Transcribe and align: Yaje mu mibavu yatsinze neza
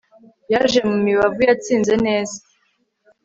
Yaje 0.51 0.79
mu 0.89 0.97
mibavu 1.05 1.39
yatsinze 1.49 1.93
neza 2.05 2.37